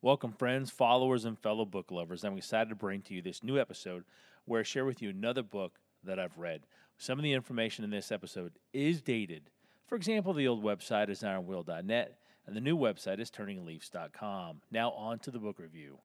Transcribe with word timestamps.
Welcome, 0.00 0.30
friends, 0.30 0.70
followers, 0.70 1.24
and 1.24 1.36
fellow 1.36 1.64
book 1.64 1.90
lovers. 1.90 2.22
I'm 2.22 2.38
excited 2.38 2.68
to 2.68 2.76
bring 2.76 3.02
to 3.02 3.14
you 3.14 3.20
this 3.20 3.42
new 3.42 3.58
episode 3.58 4.04
where 4.44 4.60
I 4.60 4.62
share 4.62 4.84
with 4.84 5.02
you 5.02 5.10
another 5.10 5.42
book 5.42 5.80
that 6.04 6.20
I've 6.20 6.38
read. 6.38 6.60
Some 6.96 7.18
of 7.18 7.24
the 7.24 7.32
information 7.32 7.82
in 7.82 7.90
this 7.90 8.12
episode 8.12 8.52
is 8.72 9.02
dated. 9.02 9.50
For 9.88 9.96
example, 9.96 10.32
the 10.32 10.46
old 10.46 10.62
website 10.62 11.08
is 11.08 11.22
ironwill.net 11.22 12.16
and 12.46 12.54
the 12.54 12.60
new 12.60 12.78
website 12.78 13.18
is 13.18 13.28
turningleafs.com. 13.28 14.60
Now, 14.70 14.92
on 14.92 15.18
to 15.18 15.32
the 15.32 15.40
book 15.40 15.58
review. 15.58 15.98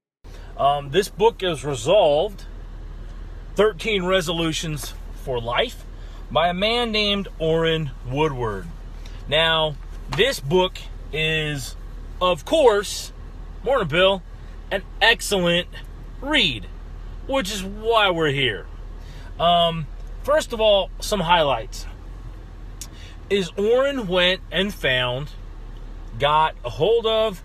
Um, 0.58 0.90
this 0.90 1.10
book 1.10 1.44
is 1.44 1.64
Resolved 1.64 2.46
13 3.58 4.06
Resolutions 4.06 4.96
for 5.24 5.40
Life 5.40 5.86
by 6.32 6.48
a 6.48 6.54
man 6.56 6.92
named 6.92 7.28
Orrin 7.38 7.92
Woodward. 8.10 8.66
Now, 9.28 9.76
this 10.18 10.40
book 10.40 10.80
is, 11.12 11.76
of 12.20 12.44
course, 12.44 13.13
Morning, 13.64 13.88
Bill. 13.88 14.22
An 14.72 14.84
excellent 15.02 15.70
read, 16.20 16.68
which 17.28 17.50
is 17.50 17.64
why 17.64 18.10
we're 18.10 18.32
here. 18.32 18.66
Um, 19.40 19.88
first 20.22 20.52
of 20.52 20.60
all, 20.60 20.90
some 21.00 21.22
highlights. 21.22 21.86
Is 23.30 23.52
Orrin 23.56 24.10
went 24.10 24.42
and 24.52 24.74
found, 24.74 25.30
got 26.20 26.56
a 26.66 26.72
hold 26.72 27.06
of 27.06 27.42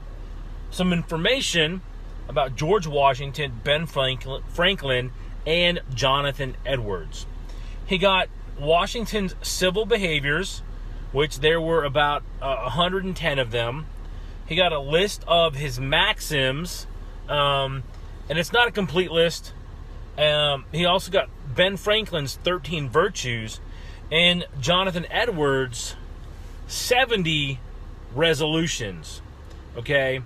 some 0.72 0.92
information 0.92 1.82
about 2.28 2.56
George 2.56 2.88
Washington, 2.88 3.60
Ben 3.62 3.86
Franklin, 3.86 5.12
and 5.46 5.80
Jonathan 5.94 6.56
Edwards. 6.66 7.26
He 7.86 7.96
got 7.96 8.28
Washington's 8.58 9.36
civil 9.40 9.86
behaviors, 9.86 10.62
which 11.12 11.38
there 11.38 11.60
were 11.60 11.84
about 11.84 12.24
uh, 12.42 12.62
110 12.62 13.38
of 13.38 13.52
them 13.52 13.86
he 14.48 14.56
got 14.56 14.72
a 14.72 14.80
list 14.80 15.22
of 15.28 15.54
his 15.54 15.78
maxims, 15.78 16.86
um, 17.28 17.82
and 18.30 18.38
it's 18.38 18.52
not 18.52 18.66
a 18.66 18.70
complete 18.70 19.10
list. 19.10 19.52
Um, 20.16 20.64
he 20.72 20.86
also 20.86 21.12
got 21.12 21.28
Ben 21.54 21.76
Franklin's 21.76 22.36
13 22.36 22.88
virtues 22.88 23.60
and 24.10 24.46
Jonathan 24.58 25.06
Edwards' 25.10 25.96
70 26.66 27.60
resolutions. 28.14 29.20
Okay? 29.76 30.22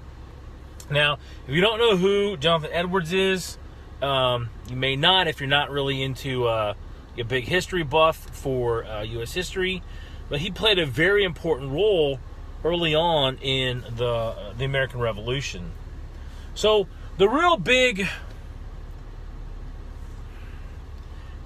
Now, 0.88 1.18
if 1.46 1.54
you 1.54 1.60
don't 1.60 1.78
know 1.78 1.96
who 1.96 2.36
Jonathan 2.36 2.70
Edwards 2.72 3.12
is, 3.12 3.58
um, 4.00 4.50
you 4.68 4.76
may 4.76 4.94
not 4.94 5.26
if 5.26 5.40
you're 5.40 5.48
not 5.48 5.70
really 5.70 6.00
into 6.00 6.46
uh, 6.46 6.74
a 7.18 7.24
big 7.24 7.44
history 7.44 7.82
buff 7.82 8.16
for 8.16 8.84
uh, 8.84 9.02
U.S. 9.02 9.32
history, 9.32 9.82
but 10.28 10.40
he 10.40 10.50
played 10.50 10.78
a 10.78 10.86
very 10.86 11.24
important 11.24 11.72
role 11.72 12.20
early 12.64 12.94
on 12.94 13.36
in 13.38 13.82
the 13.96 14.52
the 14.56 14.64
American 14.64 15.00
Revolution. 15.00 15.72
So 16.54 16.86
the 17.18 17.28
real 17.28 17.56
big 17.56 18.06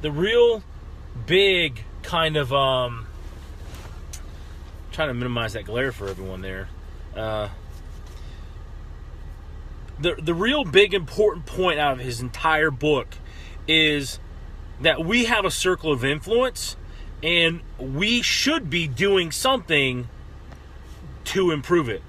the 0.03 0.11
real 0.11 0.63
big 1.27 1.83
kind 2.03 2.37
of 2.37 2.53
um 2.53 3.07
trying 4.93 5.09
to 5.09 5.15
minimize 5.15 5.53
that 5.53 5.65
glare 5.65 5.93
for 5.93 6.09
everyone 6.09 6.41
there. 6.41 6.69
Uh, 7.15 7.49
the 9.99 10.15
the 10.15 10.35
real 10.35 10.65
big 10.65 10.95
important 10.95 11.47
point 11.47 11.79
out 11.79 11.93
of 11.93 11.99
his 11.99 12.21
entire 12.21 12.71
book 12.71 13.09
is 13.67 14.19
that 14.81 15.05
we 15.05 15.25
have 15.25 15.45
a 15.45 15.51
circle 15.51 15.93
of 15.93 16.05
influence 16.05 16.77
and 17.23 17.61
we 17.79 18.21
should 18.23 18.69
be 18.69 18.87
doing 18.87 19.33
something 19.33 20.09
to 21.27 21.51
improve 21.51 21.89
it. 21.89 22.03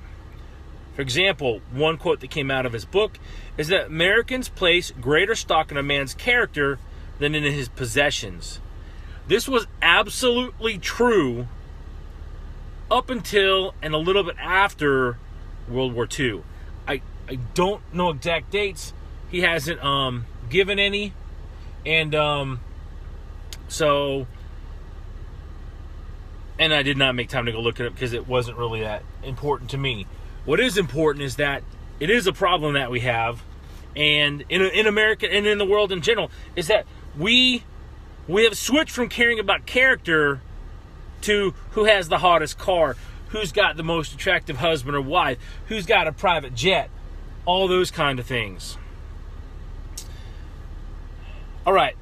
For 0.95 1.01
example, 1.01 1.61
one 1.71 1.97
quote 1.97 2.21
that 2.21 2.31
came 2.31 2.49
out 2.49 2.65
of 2.65 2.73
his 2.73 2.85
book 2.85 3.19
is 3.57 3.67
that 3.67 3.87
Americans 3.87 4.49
place 4.49 4.91
greater 4.99 5.35
stock 5.35 5.69
in 5.71 5.77
a 5.77 5.83
man's 5.83 6.13
character 6.13 6.79
than 7.19 7.35
in 7.35 7.43
his 7.43 7.69
possessions. 7.69 8.59
This 9.27 9.47
was 9.47 9.67
absolutely 9.81 10.77
true 10.77 11.47
up 12.89 13.09
until 13.09 13.73
and 13.81 13.93
a 13.93 13.97
little 13.97 14.23
bit 14.23 14.37
after 14.39 15.17
World 15.67 15.93
War 15.93 16.07
II. 16.17 16.41
I, 16.87 17.01
I 17.27 17.35
don't 17.53 17.81
know 17.93 18.09
exact 18.09 18.51
dates. 18.51 18.93
He 19.29 19.41
hasn't 19.41 19.83
um, 19.83 20.25
given 20.49 20.79
any. 20.79 21.13
And 21.85 22.15
um, 22.15 22.59
so 23.67 24.25
and 26.59 26.73
I 26.73 26.83
did 26.83 26.97
not 26.97 27.15
make 27.15 27.29
time 27.29 27.45
to 27.45 27.51
go 27.51 27.59
look 27.59 27.79
it 27.79 27.85
up 27.85 27.93
because 27.93 28.13
it 28.13 28.27
wasn't 28.27 28.57
really 28.57 28.81
that 28.81 29.03
important 29.23 29.71
to 29.71 29.77
me. 29.77 30.07
What 30.45 30.59
is 30.59 30.77
important 30.77 31.23
is 31.23 31.35
that 31.35 31.63
it 31.99 32.09
is 32.09 32.27
a 32.27 32.33
problem 32.33 32.73
that 32.73 32.91
we 32.91 33.01
have, 33.01 33.43
and 33.95 34.43
in 34.49 34.61
in 34.61 34.87
America 34.87 35.31
and 35.31 35.45
in 35.45 35.57
the 35.57 35.65
world 35.65 35.91
in 35.91 36.01
general, 36.01 36.31
is 36.55 36.67
that 36.67 36.85
we 37.17 37.63
we 38.27 38.43
have 38.43 38.57
switched 38.57 38.91
from 38.91 39.09
caring 39.09 39.39
about 39.39 39.65
character 39.65 40.41
to 41.21 41.53
who 41.71 41.85
has 41.85 42.09
the 42.09 42.19
hottest 42.19 42.57
car, 42.57 42.95
who's 43.29 43.51
got 43.51 43.77
the 43.77 43.83
most 43.83 44.13
attractive 44.13 44.57
husband 44.57 44.95
or 44.95 45.01
wife, 45.01 45.37
who's 45.67 45.85
got 45.85 46.07
a 46.07 46.11
private 46.11 46.53
jet, 46.53 46.89
all 47.45 47.67
those 47.67 47.91
kind 47.91 48.19
of 48.19 48.25
things. 48.25 48.77
All 51.65 51.73
right. 51.73 51.95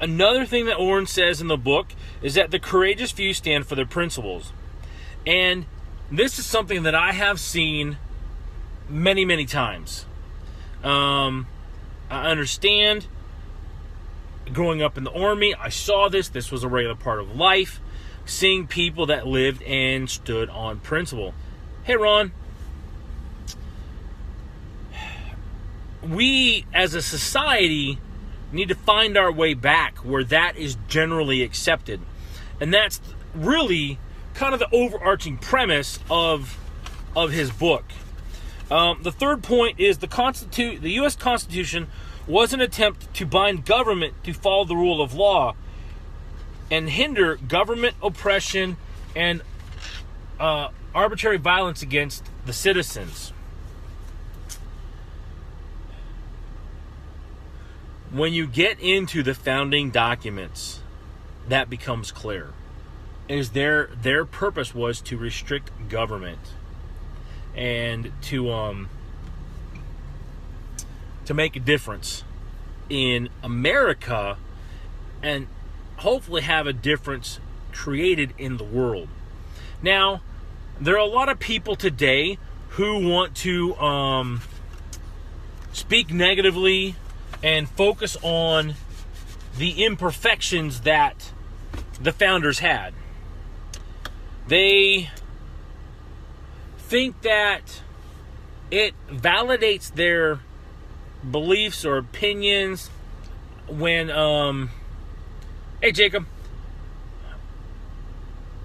Another 0.00 0.44
thing 0.44 0.66
that 0.66 0.76
Orrin 0.76 1.06
says 1.06 1.40
in 1.40 1.48
the 1.48 1.56
book 1.56 1.88
is 2.22 2.34
that 2.34 2.50
the 2.50 2.58
courageous 2.58 3.12
few 3.12 3.32
stand 3.34 3.66
for 3.66 3.74
their 3.74 3.86
principles. 3.86 4.52
And 5.26 5.66
this 6.10 6.38
is 6.38 6.46
something 6.46 6.84
that 6.84 6.94
I 6.94 7.12
have 7.12 7.40
seen 7.40 7.98
many, 8.88 9.24
many 9.24 9.44
times. 9.44 10.06
Um, 10.82 11.46
I 12.10 12.30
understand 12.30 13.06
growing 14.52 14.82
up 14.82 14.96
in 14.96 15.04
the 15.04 15.12
army, 15.12 15.54
I 15.54 15.68
saw 15.68 16.08
this. 16.08 16.28
This 16.28 16.50
was 16.52 16.62
a 16.64 16.68
regular 16.68 16.94
part 16.94 17.20
of 17.20 17.34
life. 17.34 17.80
Seeing 18.24 18.66
people 18.66 19.06
that 19.06 19.26
lived 19.26 19.62
and 19.62 20.10
stood 20.10 20.48
on 20.50 20.80
principle. 20.80 21.34
Hey, 21.84 21.96
Ron. 21.96 22.32
We 26.02 26.66
as 26.72 26.94
a 26.94 27.02
society 27.02 27.98
need 28.52 28.68
to 28.68 28.74
find 28.74 29.16
our 29.16 29.32
way 29.32 29.54
back 29.54 29.98
where 29.98 30.24
that 30.24 30.56
is 30.56 30.76
generally 30.88 31.42
accepted. 31.42 32.00
And 32.60 32.72
that's 32.72 33.00
really 33.34 33.98
kind 34.34 34.54
of 34.54 34.60
the 34.60 34.68
overarching 34.72 35.38
premise 35.38 35.98
of 36.10 36.58
of 37.14 37.32
his 37.32 37.50
book. 37.50 37.84
Um, 38.70 39.02
the 39.02 39.12
third 39.12 39.42
point 39.42 39.80
is 39.80 39.98
the 39.98 40.08
constitu- 40.08 40.80
the 40.80 40.90
U.S. 40.92 41.16
Constitution 41.16 41.88
was 42.26 42.52
an 42.52 42.60
attempt 42.60 43.12
to 43.14 43.24
bind 43.24 43.64
government 43.64 44.12
to 44.24 44.32
follow 44.32 44.64
the 44.64 44.76
rule 44.76 45.00
of 45.00 45.14
law 45.14 45.54
and 46.70 46.90
hinder 46.90 47.36
government 47.36 47.94
oppression 48.02 48.76
and 49.14 49.40
uh, 50.40 50.68
arbitrary 50.94 51.38
violence 51.38 51.82
against 51.82 52.24
the 52.44 52.52
citizens. 52.52 53.32
When 58.12 58.32
you 58.32 58.46
get 58.46 58.80
into 58.80 59.22
the 59.22 59.34
founding 59.34 59.90
documents, 59.90 60.80
that 61.48 61.70
becomes 61.70 62.12
clear. 62.12 62.52
Is 63.28 63.50
their 63.50 63.86
their 64.00 64.24
purpose 64.24 64.74
was 64.74 65.00
to 65.02 65.16
restrict 65.16 65.88
government 65.88 66.38
and 67.56 68.12
to 68.22 68.52
um 68.52 68.88
to 71.24 71.34
make 71.34 71.56
a 71.56 71.60
difference 71.60 72.22
in 72.88 73.28
America 73.42 74.36
and 75.22 75.48
hopefully 75.96 76.42
have 76.42 76.66
a 76.66 76.72
difference 76.72 77.40
created 77.72 78.32
in 78.38 78.58
the 78.58 78.64
world. 78.64 79.08
Now, 79.82 80.22
there 80.80 80.94
are 80.94 80.98
a 80.98 81.04
lot 81.04 81.28
of 81.28 81.38
people 81.38 81.74
today 81.74 82.38
who 82.70 83.08
want 83.08 83.34
to 83.36 83.74
um, 83.76 84.40
speak 85.72 86.12
negatively 86.12 86.94
and 87.46 87.68
focus 87.68 88.16
on 88.22 88.74
the 89.56 89.84
imperfections 89.84 90.80
that 90.80 91.30
the 92.00 92.10
founders 92.10 92.58
had. 92.58 92.92
They 94.48 95.10
think 96.76 97.22
that 97.22 97.82
it 98.72 98.94
validates 99.08 99.94
their 99.94 100.40
beliefs 101.30 101.84
or 101.84 101.98
opinions 101.98 102.90
when 103.68 104.10
um 104.10 104.70
hey 105.80 105.92
Jacob 105.92 106.26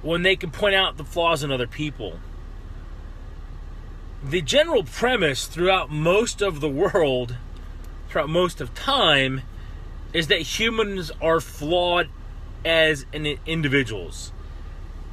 when 0.02 0.24
they 0.24 0.36
can 0.36 0.52
point 0.52 0.76
out 0.76 0.98
the 0.98 1.04
flaws 1.04 1.44
in 1.44 1.52
other 1.52 1.66
people 1.66 2.20
the 4.24 4.42
general 4.42 4.84
premise 4.84 5.48
throughout 5.48 5.90
most 5.90 6.42
of 6.42 6.60
the 6.62 6.70
world 6.70 7.36
throughout 8.12 8.30
most 8.30 8.62
of 8.62 8.74
time 8.74 9.42
is 10.14 10.28
that 10.28 10.42
humans 10.42 11.12
are 11.22 11.40
flawed 11.40 12.10
as 12.66 13.06
individuals. 13.14 14.32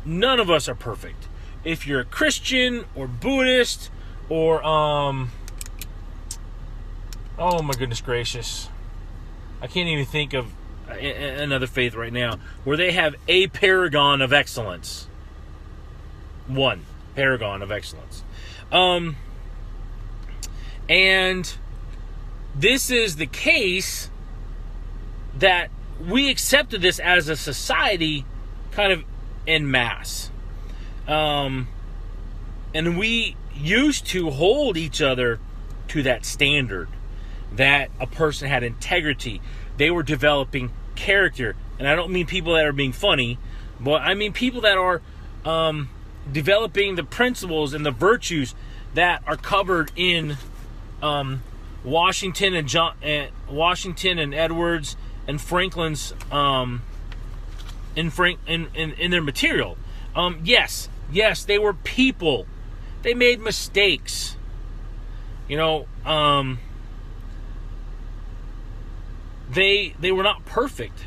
None 0.05 0.41
of 0.41 0.51
us 0.51 0.69
are 0.69 0.75
perfect. 0.75 1.29
If 1.65 1.87
you're 1.87 2.01
a 2.01 2.05
Christian 2.05 2.85
or 2.95 3.07
Buddhist 3.07 3.91
or 4.29 4.63
um 4.63 5.31
oh 7.39 7.63
my 7.63 7.73
goodness 7.75 8.01
gracious 8.01 8.69
i 9.63 9.67
can't 9.67 9.89
even 9.89 10.05
think 10.05 10.35
of 10.35 10.53
another 10.89 11.67
faith 11.67 11.95
right 11.95 12.13
now 12.13 12.39
where 12.65 12.77
they 12.77 12.93
have 12.93 13.15
a 13.27 13.47
paragon 13.49 14.21
of 14.21 14.33
excellence 14.33 15.07
one 16.47 16.85
paragon 17.15 17.63
of 17.63 17.71
excellence 17.71 18.23
um 18.73 19.17
and 20.89 21.57
this 22.59 22.91
is 22.91 23.17
the 23.17 23.27
case 23.27 24.11
that 25.39 25.71
we 26.07 26.31
accepted 26.31 26.81
this 26.81 26.99
as 26.99 27.29
a 27.29 27.37
society 27.37 28.25
kind 28.73 28.93
of 28.93 29.05
in 29.47 29.71
mass 29.71 30.31
um 31.07 31.69
and 32.75 32.99
we 32.99 33.37
used 33.55 34.07
to 34.07 34.31
hold 34.31 34.77
each 34.77 35.01
other 35.03 35.41
to 35.89 36.03
that 36.03 36.25
standard 36.25 36.89
that 37.53 37.91
a 37.99 38.07
person 38.07 38.49
had 38.49 38.63
integrity. 38.63 39.41
They 39.77 39.91
were 39.91 40.03
developing 40.03 40.71
character. 40.95 41.57
And 41.79 41.89
I 41.89 41.95
don't 41.95 42.11
mean 42.11 42.27
people 42.27 42.55
that 42.55 42.67
are 42.67 42.73
being 42.73 42.93
funny, 42.93 43.39
but 43.81 44.03
I 44.03 44.15
mean 44.15 44.33
people 44.33 44.61
that 44.63 44.77
are 44.77 45.01
um, 45.45 45.89
developing 46.31 46.97
the 46.97 47.05
principles 47.05 47.73
and 47.73 47.87
the 47.87 47.91
virtues 47.91 48.55
that 48.95 49.23
are 49.27 49.37
covered 49.37 49.93
in 49.97 50.37
um, 51.03 51.43
Washington 51.85 52.55
and 52.55 52.69
John, 52.69 52.95
and 53.03 53.31
Washington 53.49 54.19
and 54.19 54.35
Edwards 54.35 54.97
and 55.27 55.41
Franklin's 55.41 56.15
um, 56.31 56.83
in 57.95 58.11
Frank 58.11 58.41
in, 58.47 58.69
in, 58.75 58.93
in 58.93 59.11
their 59.11 59.23
material. 59.23 59.77
Um, 60.15 60.41
yes, 60.45 60.89
yes, 61.11 61.45
they 61.45 61.59
were 61.59 61.75
people 61.75 62.47
they 63.03 63.15
made 63.15 63.41
mistakes. 63.41 64.37
You 65.49 65.57
know, 65.57 65.87
um, 66.05 66.59
they 69.51 69.95
they 69.99 70.13
were 70.13 70.23
not 70.23 70.45
perfect. 70.45 71.05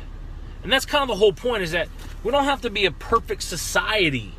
And 0.62 0.72
that's 0.72 0.86
kind 0.86 1.02
of 1.02 1.08
the 1.08 1.16
whole 1.16 1.32
point 1.32 1.62
is 1.62 1.72
that 1.72 1.88
we 2.22 2.30
don't 2.30 2.44
have 2.44 2.60
to 2.62 2.70
be 2.70 2.84
a 2.86 2.92
perfect 2.92 3.42
society. 3.42 4.34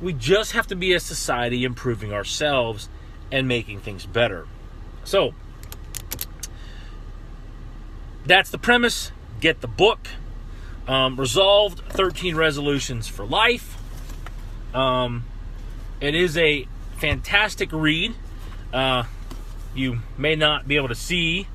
We 0.00 0.14
just 0.14 0.52
have 0.52 0.66
to 0.68 0.76
be 0.76 0.94
a 0.94 1.00
society 1.00 1.64
improving 1.64 2.12
ourselves 2.12 2.88
and 3.30 3.46
making 3.46 3.80
things 3.80 4.06
better. 4.06 4.46
So, 5.04 5.34
that's 8.26 8.50
the 8.50 8.58
premise. 8.58 9.12
Get 9.40 9.60
the 9.60 9.68
book. 9.68 10.08
Um, 10.86 11.18
resolved 11.18 11.80
13 11.90 12.36
resolutions 12.36 13.06
for 13.06 13.24
life. 13.24 13.76
Um, 14.74 15.24
it 16.00 16.14
is 16.14 16.36
a 16.36 16.66
fantastic 16.98 17.72
read. 17.72 18.14
Uh, 18.72 19.04
you 19.74 20.00
may 20.18 20.36
not 20.36 20.66
be 20.66 20.76
able 20.76 20.88
to 20.88 20.94
see 20.94 21.46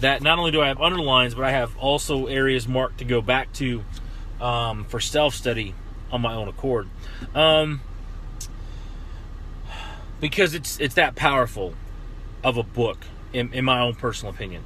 that 0.00 0.22
not 0.22 0.38
only 0.38 0.50
do 0.50 0.62
I 0.62 0.68
have 0.68 0.80
underlines, 0.80 1.34
but 1.34 1.44
I 1.44 1.50
have 1.50 1.76
also 1.78 2.26
areas 2.26 2.66
marked 2.66 2.98
to 2.98 3.04
go 3.04 3.20
back 3.20 3.52
to 3.54 3.84
um, 4.40 4.84
for 4.84 5.00
self 5.00 5.34
study 5.34 5.74
on 6.10 6.20
my 6.20 6.34
own 6.34 6.48
accord. 6.48 6.88
Um, 7.34 7.80
because 10.20 10.54
it's 10.54 10.78
it's 10.80 10.94
that 10.94 11.14
powerful 11.14 11.74
of 12.44 12.56
a 12.56 12.62
book, 12.62 12.98
in, 13.32 13.52
in 13.52 13.64
my 13.64 13.80
own 13.80 13.94
personal 13.94 14.34
opinion. 14.34 14.62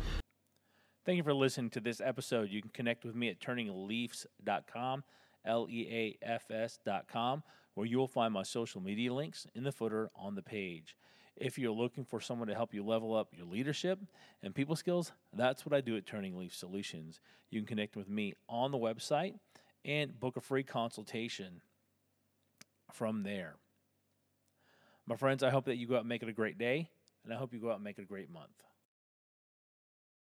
Thank 1.05 1.19
you 1.19 1.23
for 1.23 1.35
listening 1.35 1.71
to 1.71 1.81
this 1.81 2.01
episode. 2.01 2.51
You 2.51 2.63
can 2.63 2.71
connect 2.71 3.05
with 3.05 3.15
me 3.15 3.29
at 3.29 3.41
turningleafs.com, 3.41 5.05
L 5.45 5.67
E 5.71 6.17
A 6.23 6.27
F 6.27 6.51
S.com 6.51 7.43
where 7.75 7.87
you 7.87 7.99
will 7.99 8.09
find 8.09 8.33
my 8.33 8.43
social 8.43 8.81
media 8.81 9.13
links 9.13 9.47
in 9.55 9.65
the 9.65 9.73
footer 9.73 10.11
on 10.17 10.35
the 10.35 10.43
page. 10.43 10.97
If 11.37 11.59
you're 11.59 11.73
looking 11.73 12.05
for 12.05 12.21
someone 12.21 12.49
to 12.49 12.55
help 12.55 12.73
you 12.73 12.85
level 12.85 13.15
up 13.15 13.29
your 13.37 13.47
leadership 13.47 13.99
and 14.43 14.55
people 14.55 14.77
skills, 14.77 15.13
that's 15.33 15.67
what 15.67 15.75
I 15.75 15.81
do 15.81 15.97
at 15.97 16.07
Turning 16.07 16.39
Leaf 16.39 16.55
Solutions. 16.55 17.21
You 17.51 17.61
can 17.61 17.67
connect 17.67 17.97
with 17.97 18.09
me 18.09 18.35
on 18.49 18.71
the 18.71 18.79
website 18.79 19.35
and 19.85 20.19
book 20.19 20.37
a 20.37 20.41
free 20.41 20.63
consultation 20.63 21.61
from 22.93 23.25
there. 23.25 23.57
My 25.07 25.17
friends, 25.17 25.43
I 25.43 25.51
hope 25.51 25.65
that 25.65 25.77
you 25.77 25.89
go 25.89 25.97
out 25.97 26.01
and 26.01 26.09
make 26.09 26.23
it 26.23 26.29
a 26.29 26.33
great 26.33 26.57
day, 26.57 26.89
and 27.25 27.33
I 27.33 27.37
hope 27.37 27.53
you 27.53 27.61
go 27.61 27.71
out 27.71 27.77
and 27.77 27.85
make 27.85 27.99
it 27.99 28.03
a 28.03 28.07
great 28.07 28.31
month. 28.31 28.51